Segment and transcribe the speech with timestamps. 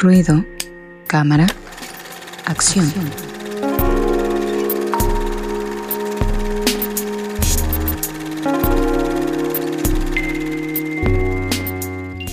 [0.00, 0.44] Ruido,
[1.08, 1.48] cámara,
[2.46, 2.86] acción.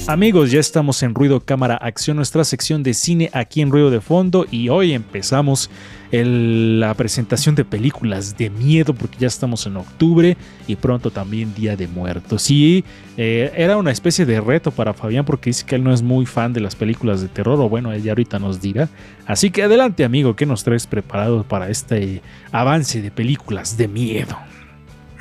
[0.08, 4.02] Amigos, ya estamos en Ruido Cámara Acción, nuestra sección de cine aquí en Ruido de
[4.02, 5.72] Fondo y hoy empezamos
[6.12, 11.76] la presentación de películas de miedo porque ya estamos en octubre y pronto también Día
[11.76, 12.52] de Muertos.
[12.52, 12.86] Y
[13.18, 16.28] eh, era una especie de reto para Fabián porque dice que él no es muy
[16.28, 18.90] fan de las películas de terror o bueno, ella ahorita nos dirá.
[19.26, 24.38] Así que adelante amigo, ¿qué nos traes preparado para este avance de películas de miedo?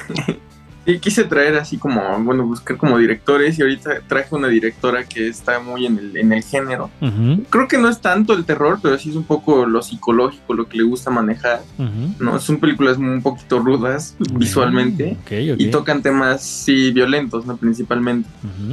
[0.87, 5.29] Y quise traer así como, bueno, buscar como directores y ahorita traje una directora que
[5.29, 6.91] está muy en el, en el género.
[7.51, 10.69] Creo que no es tanto el terror, pero sí es un poco lo psicológico, lo
[10.69, 11.63] que le gusta manejar.
[12.19, 12.39] ¿no?
[12.39, 15.17] Son películas un poquito rudas visualmente
[15.59, 17.57] y tocan temas, sí, violentos, ¿no?
[17.57, 18.29] Principalmente.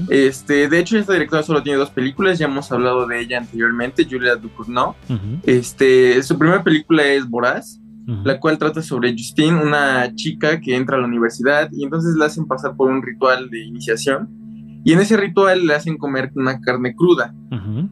[0.09, 4.07] este, de hecho, esta directora solo tiene dos películas, ya hemos hablado de ella anteriormente,
[4.09, 4.95] Julia Ducournau.
[5.43, 7.80] este, su primera película es Voraz
[8.23, 12.25] la cual trata sobre Justine, una chica que entra a la universidad y entonces la
[12.25, 14.29] hacen pasar por un ritual de iniciación
[14.83, 17.33] y en ese ritual le hacen comer una carne cruda.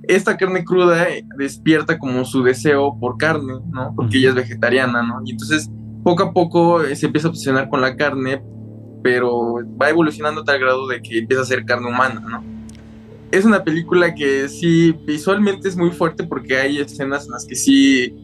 [0.03, 1.05] Esta carne cruda
[1.37, 3.93] despierta como su deseo por carne, ¿no?
[3.95, 5.21] Porque ella es vegetariana, ¿no?
[5.23, 5.69] Y entonces
[6.03, 8.41] poco a poco se empieza a obsesionar con la carne,
[9.03, 12.43] pero va evolucionando a tal grado de que empieza a ser carne humana, ¿no?
[13.31, 17.55] Es una película que sí, visualmente es muy fuerte porque hay escenas en las que
[17.55, 18.15] sí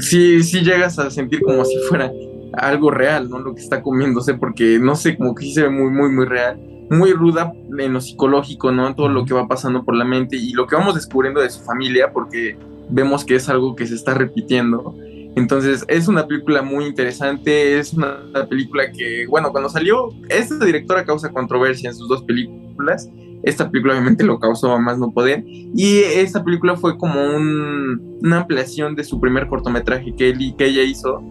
[0.00, 2.10] sí, sí llegas a sentir como si fuera
[2.54, 3.38] algo real, ¿no?
[3.38, 6.26] Lo que está comiéndose, porque no sé, como que sí se ve muy, muy, muy
[6.26, 8.94] real, muy ruda en lo psicológico, ¿no?
[8.94, 11.60] Todo lo que va pasando por la mente y lo que vamos descubriendo de su
[11.60, 12.56] familia, porque
[12.88, 14.94] vemos que es algo que se está repitiendo.
[15.36, 21.04] Entonces, es una película muy interesante, es una película que, bueno, cuando salió, esta directora
[21.04, 23.08] causa controversia en sus dos películas,
[23.42, 25.44] esta película obviamente lo causó a más no poder.
[25.46, 30.82] Y esta película fue como una ampliación de su primer cortometraje que, él, que ella
[30.82, 31.22] hizo,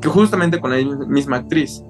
[0.00, 1.82] que justamente con la misma actriz.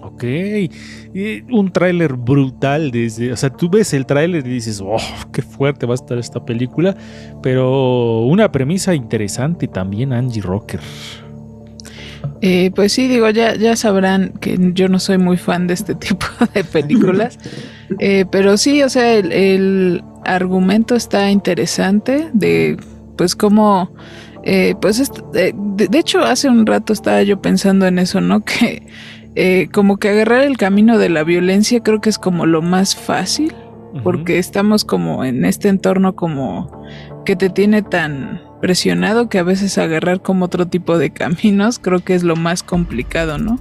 [0.00, 4.98] ok, y un tráiler brutal desde, o sea, tú ves el tráiler y dices, oh,
[5.32, 6.96] qué fuerte va a estar esta película,
[7.42, 10.80] pero una premisa interesante también, Angie Rocker.
[12.44, 15.94] Eh, pues sí, digo, ya, ya sabrán que yo no soy muy fan de este
[15.94, 17.38] tipo de películas,
[18.00, 22.76] eh, pero sí, o sea, el, argumento está interesante de,
[23.16, 23.92] pues, cómo,
[24.42, 28.42] eh, pues, de, hecho, hace un rato estaba yo pensando en eso, ¿no?
[28.44, 32.94] Que como que agarrar el camino de la violencia creo que es como lo más
[32.94, 33.54] fácil,
[34.02, 36.84] porque estamos como en este entorno como
[37.24, 41.98] que te tiene tan presionado que a veces agarrar como otro tipo de caminos creo
[41.98, 43.60] que es lo más complicado, ¿no?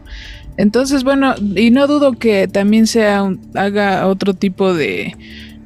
[0.58, 5.18] Entonces, bueno, y no dudo que también sea haga otro tipo de,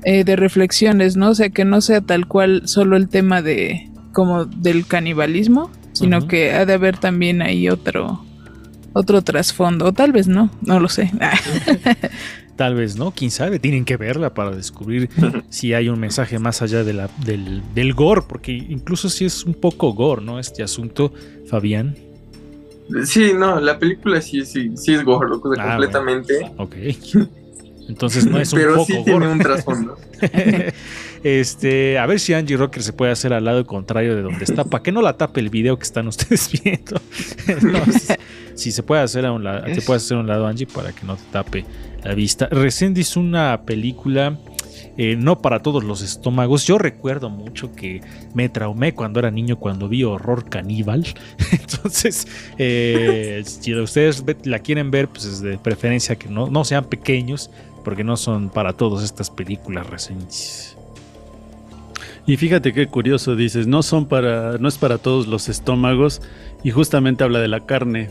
[0.05, 1.31] eh, de reflexiones, ¿no?
[1.31, 6.29] O sea, que no sea tal cual solo el tema de como del canibalismo, sino
[6.29, 8.23] que ha de haber también ahí otro
[8.93, 11.11] otro trasfondo, o tal vez no, no lo sé.
[12.55, 15.09] Tal vez no, quién sabe, tienen que verla para descubrir
[15.49, 19.43] si hay un mensaje más allá de la, del, del gore, porque incluso si es
[19.43, 20.39] un poco gore, ¿no?
[20.39, 21.11] Este asunto,
[21.47, 21.97] Fabián.
[23.05, 26.51] Sí, no, la película sí, sí, sí es gore, ah, completamente.
[26.57, 26.75] Ok.
[27.87, 29.97] Entonces no es un Pero poco sí tiene un trasfondo.
[31.23, 34.63] este, a ver si Angie Rocker se puede hacer al lado contrario de donde está,
[34.63, 36.99] para que no la tape el video que están ustedes viendo.
[38.55, 40.91] si, se puede hacer a un lado, se puede hacer a un lado Angie para
[40.91, 41.65] que no te tape
[42.03, 42.47] la vista.
[42.49, 44.37] Recién hizo una película
[44.97, 46.65] eh, no para todos los estómagos.
[46.65, 48.01] Yo recuerdo mucho que
[48.33, 51.05] me traumé cuando era niño cuando vi horror caníbal.
[51.51, 52.27] Entonces,
[52.57, 57.49] eh, si ustedes la quieren ver, pues es de preferencia que no, no sean pequeños,
[57.83, 60.77] porque no son para todos estas películas recientes.
[62.25, 66.21] Y fíjate qué curioso dices, no son para, no es para todos los estómagos
[66.63, 68.09] y justamente habla de la carne,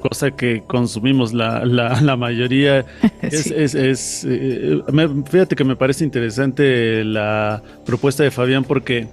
[0.00, 2.84] cosa que consumimos la, la, mayoría.
[3.22, 4.82] Es, eh,
[5.30, 9.06] fíjate que me parece interesante la propuesta de Fabián porque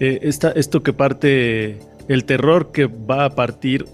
[0.00, 1.78] eh, esto que parte,
[2.08, 3.84] el terror que va a partir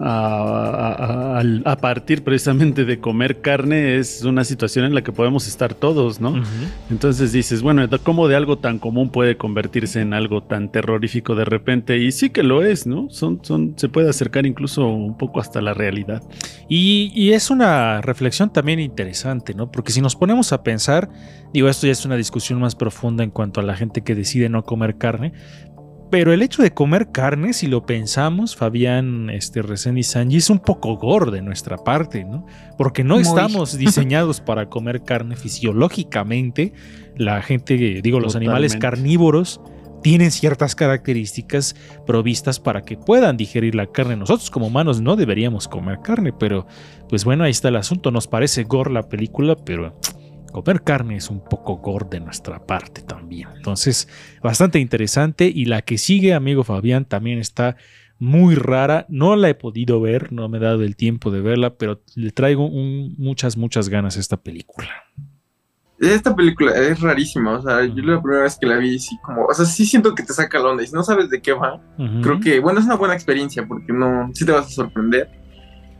[0.00, 6.20] a, partir precisamente de comer carne es una situación en la que podemos estar todos,
[6.20, 6.42] ¿no?
[6.90, 11.44] Entonces dices, bueno, ¿cómo de algo tan común puede convertirse en algo tan terrorífico de
[11.44, 11.98] repente?
[11.98, 13.08] Y sí que lo es, ¿no?
[13.10, 16.22] Son, son, se puede acercar incluso un poco hasta la realidad.
[16.68, 19.70] Y, y es una reflexión también interesante, ¿no?
[19.70, 21.10] Porque si nos ponemos a pensar,
[21.52, 24.48] digo, esto ya es una discusión más profunda en cuanto a la gente que decide
[24.48, 25.32] no comer carne,
[26.14, 29.62] pero el hecho de comer carne, si lo pensamos, Fabián, este,
[29.96, 32.46] y Sanji, es un poco gore de nuestra parte, ¿no?
[32.78, 36.72] Porque no estamos diseñados para comer carne fisiológicamente.
[37.16, 39.60] La gente, digo, los animales carnívoros
[40.04, 41.74] tienen ciertas características
[42.06, 44.14] provistas para que puedan digerir la carne.
[44.14, 46.64] Nosotros como humanos no deberíamos comer carne, pero
[47.08, 48.12] pues bueno, ahí está el asunto.
[48.12, 49.98] Nos parece gore la película, pero
[50.54, 53.48] comer carne es un poco gore de nuestra parte también.
[53.56, 54.08] Entonces,
[54.40, 55.50] bastante interesante.
[55.52, 57.76] Y la que sigue, amigo Fabián, también está
[58.20, 59.04] muy rara.
[59.08, 62.30] No la he podido ver, no me he dado el tiempo de verla, pero le
[62.30, 64.88] traigo muchas, muchas ganas a esta película.
[65.98, 69.46] Esta película es rarísima, o sea, yo la primera vez que la vi, sí, como,
[69.46, 71.52] o sea, sí siento que te saca la onda y si no sabes de qué
[71.52, 71.80] va,
[72.20, 75.30] creo que, bueno, es una buena experiencia porque no, sí te vas a sorprender.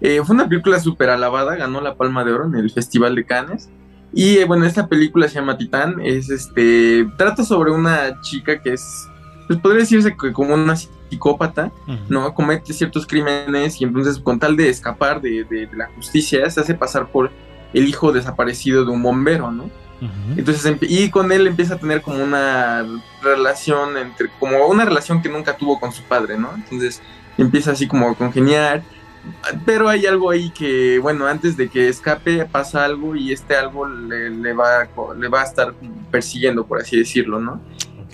[0.01, 3.25] Eh, fue una película súper alabada, ganó la Palma de Oro en el Festival de
[3.25, 3.71] Cannes.
[4.15, 8.75] Y eh, bueno, esta película se llama Titán, es este, trata sobre una chica que
[8.75, 9.09] es,
[9.49, 11.73] pues podría decirse que como una psicópata,
[12.09, 12.33] ¿no?
[12.33, 16.75] Comete ciertos crímenes y entonces con tal de escapar de, de la justicia se hace
[16.75, 17.31] pasar por
[17.73, 19.69] el hijo desaparecido de un bombero, ¿no?
[20.37, 22.85] Entonces, y con él empieza a tener como una
[23.23, 26.51] relación entre, como una relación que nunca tuvo con su padre, ¿no?
[26.55, 27.01] Entonces
[27.39, 28.83] empieza así como a congeniar,
[29.65, 33.87] pero hay algo ahí que, bueno, antes de que escape pasa algo y este algo
[33.87, 34.89] le, va,
[35.19, 35.75] le va a estar
[36.11, 37.61] persiguiendo, por así decirlo, ¿no?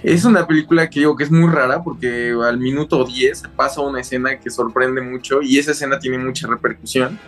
[0.02, 4.00] Es una película que digo que es muy rara porque al minuto 10 pasa una
[4.00, 7.18] escena que sorprende mucho y esa escena tiene mucha repercusión.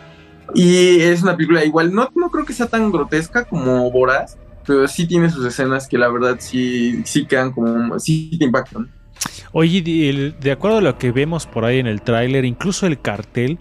[0.54, 4.88] Y es una película igual, no, no creo que sea tan grotesca como Voraz, pero
[4.88, 8.90] sí tiene sus escenas que la verdad sí, sí quedan como, sí te impactan.
[9.52, 13.58] Oye, de, acuerdo a lo que vemos por ahí en el tráiler, incluso el cartel,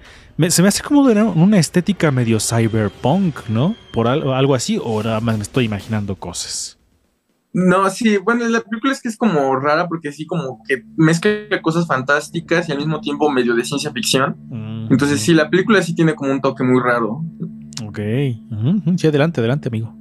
[0.50, 3.76] se me hace como una estética medio cyberpunk, ¿no?
[3.92, 6.80] Por algo, algo así, o nada más me estoy imaginando cosas.
[7.54, 11.62] No, sí, bueno, la película es que es como rara porque sí como que mezcla
[11.62, 14.38] cosas fantásticas y al mismo tiempo medio de ciencia ficción.
[14.50, 17.26] Mm, Entonces sí, la película sí tiene como un toque muy raro.
[17.86, 18.00] Ok,
[18.96, 20.01] sí, adelante, adelante, amigo.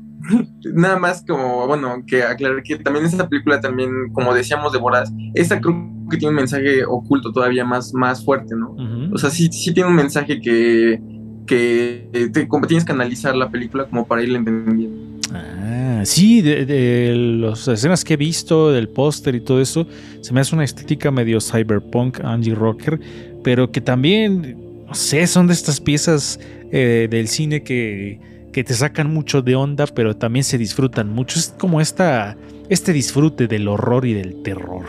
[0.75, 5.13] Nada más como, bueno, que aclarar que también esta película también, como decíamos de Boraz,
[5.35, 8.77] esta creo que tiene un mensaje oculto todavía más, más fuerte, ¿no?
[9.13, 11.01] O sea, sí, sí tiene un mensaje que,
[11.47, 15.11] que como tienes que analizar la película como para irla entendiendo.
[15.33, 19.87] Ah, sí, de, de las escenas que he visto, del póster y todo eso,
[20.21, 23.01] se me hace una estética medio cyberpunk, Angie Rocker,
[23.45, 26.41] pero que también, no sé, son de estas piezas
[26.73, 28.21] eh, del cine que
[28.53, 31.39] que te sacan mucho de onda, pero también se disfrutan mucho.
[31.39, 32.37] Es como esta,
[32.69, 34.85] este disfrute del horror y del terror.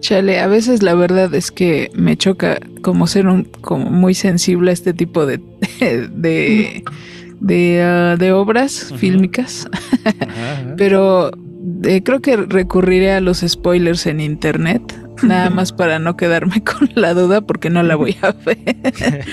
[0.00, 4.70] Chale, a veces la verdad es que me choca como ser un, como muy sensible
[4.70, 5.40] a este tipo de,
[5.80, 6.84] de,
[7.40, 9.68] de, ah, obras fílmicas.
[10.76, 11.32] Pero
[11.84, 14.80] eh, creo que recurriré a los spoilers en internet.
[15.22, 19.24] Nada más para no quedarme con la duda porque no la voy a ver.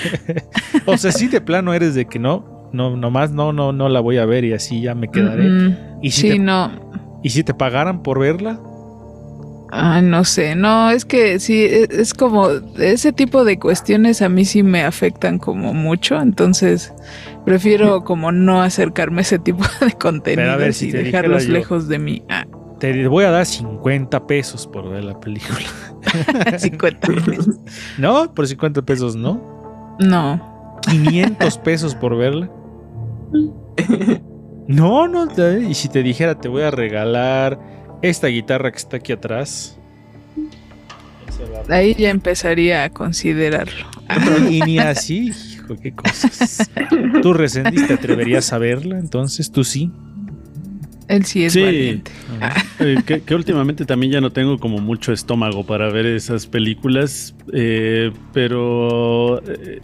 [0.86, 4.00] o sea, si de plano eres de que no, no, nomás no, no, no la
[4.00, 5.76] voy a ver y así ya me quedaré.
[6.02, 6.70] ¿Y si sí, te, no.
[7.22, 8.60] ¿Y si te pagaran por verla?
[9.76, 12.48] Ah, no sé, no, es que sí, e, es como
[12.78, 16.92] ese tipo de cuestiones a mí sí me afectan como mucho, entonces
[17.44, 22.22] prefiero como no acercarme a ese tipo de contenido y dejarlos lejos de mí.
[22.28, 22.46] Ah.
[22.78, 25.58] Te voy a dar 50 pesos por ver la película.
[26.58, 27.56] 50 pesos.
[27.98, 28.32] ¿No?
[28.34, 29.96] Por 50 pesos, ¿no?
[29.98, 30.78] No.
[30.88, 32.50] 500 pesos por verla.
[34.66, 35.28] No, no,
[35.60, 37.58] y si te dijera te voy a regalar
[38.00, 39.78] esta guitarra que está aquí atrás.
[41.68, 43.86] Ahí ya empezaría a considerarlo.
[44.50, 46.70] y ni así, hijo, qué cosas.
[47.22, 49.90] Tú resendiste, te atreverías a verla, entonces tú sí.
[51.08, 52.10] Él sí es valiente.
[52.80, 58.10] Eh, que, últimamente también ya no tengo como mucho estómago para ver esas películas, eh,
[58.32, 59.80] pero eh,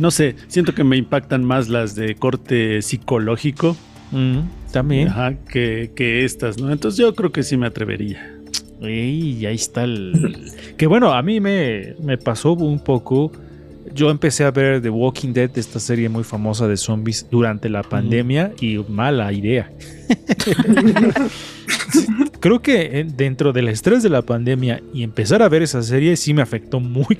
[0.00, 3.76] no sé, siento que me impactan más las de corte psicológico.
[4.10, 4.38] Mm,
[4.72, 5.08] también.
[5.08, 6.72] Ajá, que, estas, ¿no?
[6.72, 8.34] Entonces yo creo que sí me atrevería.
[8.80, 10.50] Y ahí está el...
[10.78, 13.30] que bueno, a mí me, me pasó un poco...
[13.94, 17.82] Yo empecé a ver The Walking Dead, esta serie muy famosa de zombies, durante la
[17.82, 19.70] pandemia y mala idea.
[22.40, 26.34] creo que dentro del estrés de la pandemia y empezar a ver esa serie sí
[26.34, 27.18] me afectó muy,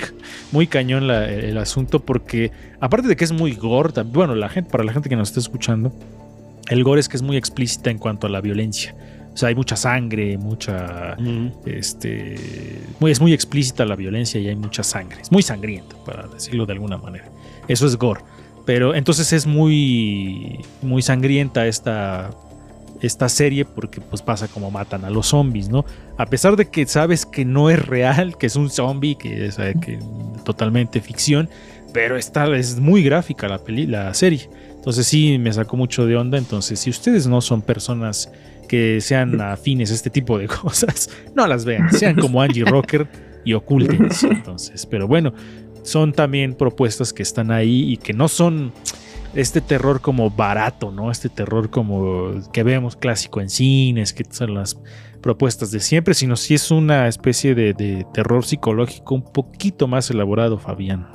[0.52, 2.50] muy cañón el asunto porque
[2.80, 5.40] aparte de que es muy gore, bueno, la gente, para la gente que nos está
[5.40, 5.92] escuchando,
[6.68, 8.94] el gore es que es muy explícita en cuanto a la violencia.
[9.32, 11.16] O sea, hay mucha sangre, mucha.
[11.64, 12.36] Este.
[12.98, 15.20] Muy, es muy explícita la violencia y hay mucha sangre.
[15.20, 17.26] Es muy sangriento, para decirlo de alguna manera.
[17.68, 18.22] Eso es gore.
[18.66, 20.60] Pero entonces es muy.
[20.82, 22.30] Muy sangrienta esta
[23.00, 25.84] esta serie porque pues pasa como matan a los zombies, ¿no?
[26.18, 29.56] A pesar de que sabes que no es real, que es un zombie, que es
[29.56, 29.98] que,
[30.44, 31.48] totalmente ficción,
[31.92, 34.48] pero esta es muy gráfica la, peli, la serie.
[34.74, 36.38] Entonces sí me sacó mucho de onda.
[36.38, 38.30] Entonces si ustedes no son personas
[38.68, 41.92] que sean afines a este tipo de cosas, no las vean.
[41.92, 43.08] Sean como Angie Rocker
[43.44, 44.26] y ocultense.
[44.30, 45.32] Entonces, pero bueno,
[45.82, 48.72] son también propuestas que están ahí y que no son
[49.34, 51.10] este terror como barato, ¿no?
[51.10, 54.78] Este terror como que vemos clásico en cines, que son las
[55.20, 60.58] propuestas de siempre, sino si es una especie de, terror psicológico un poquito más elaborado,
[60.58, 61.06] Fabián.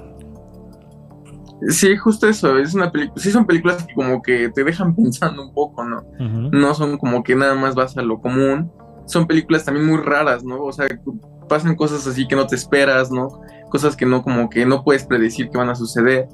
[1.69, 5.41] Sí, justo eso, es una película, sí son películas que como que te dejan pensando
[5.41, 6.03] un poco, ¿no?
[6.19, 8.71] No son como que nada más vas a lo común,
[9.05, 10.61] son películas también muy raras, ¿no?
[10.63, 10.87] O sea,
[11.47, 13.41] pasan cosas así que no te esperas, ¿no?
[13.69, 16.27] Cosas que no como que no puedes predecir que van a suceder,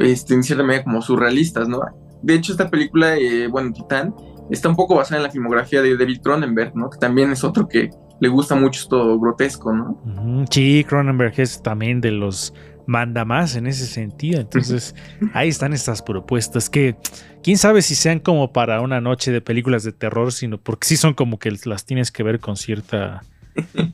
[0.00, 1.80] este, en cierta medida como surrealistas, ¿no?
[2.22, 4.14] De hecho, esta película, eh, bueno, Titán,
[4.50, 6.90] está un poco basada en la filmografía de David Cronenberg, ¿no?
[6.90, 10.46] Que también es otro que le gusta mucho esto grotesco, ¿no?
[10.50, 12.54] Sí, Cronenberg es también de los
[12.86, 14.40] manda más en ese sentido.
[14.40, 14.94] Entonces,
[15.32, 16.96] ahí están estas propuestas que
[17.42, 20.96] quién sabe si sean como para una noche de películas de terror, sino porque sí
[20.96, 23.22] son como que las tienes que ver con cierta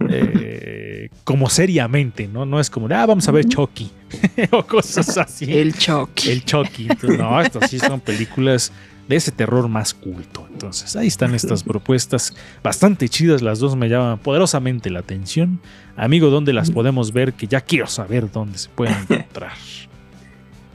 [0.08, 2.44] eh, como seriamente, ¿no?
[2.46, 3.90] No es como, ah, vamos a ver Chucky
[4.50, 5.52] o cosas así.
[5.52, 6.30] El Chucky.
[6.30, 6.88] El Chucky.
[7.18, 8.72] no, estas sí son películas
[9.10, 10.46] de ese terror más culto.
[10.52, 13.42] Entonces, ahí están estas propuestas bastante chidas.
[13.42, 15.60] Las dos me llaman poderosamente la atención.
[15.96, 17.32] Amigo, ¿dónde las podemos ver?
[17.32, 19.52] Que ya quiero saber dónde se pueden encontrar.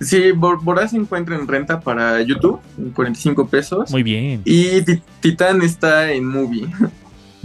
[0.01, 3.91] Sí, Boraz se encuentra en renta para YouTube, en 45 pesos.
[3.91, 4.41] Muy bien.
[4.43, 4.81] Y
[5.21, 6.67] Titán está en Movie.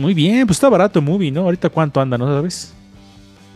[0.01, 1.43] Muy bien, pues está barato Movie, ¿no?
[1.43, 2.73] Ahorita cuánto anda, ¿no sabes?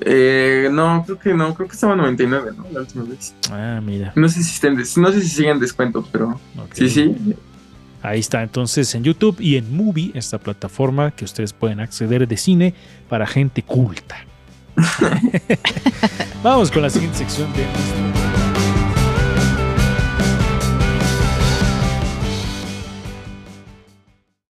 [0.00, 2.66] Eh, no, creo que no, creo que estaba 99, ¿no?
[2.70, 3.34] La última vez.
[3.50, 4.12] Ah, mira.
[4.14, 6.38] No sé si estén, no sé si siguen descuentos, pero
[6.74, 7.16] sí, sí.
[8.02, 12.36] Ahí está, entonces en YouTube y en Movie, esta plataforma que ustedes pueden acceder de
[12.36, 12.74] cine
[13.08, 14.16] para gente culta.
[16.42, 18.23] Vamos con la siguiente sección de